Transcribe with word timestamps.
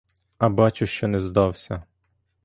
А 0.37 0.49
бачу, 0.49 0.85
що 0.85 1.07
не 1.07 1.19
здався! 1.19 1.83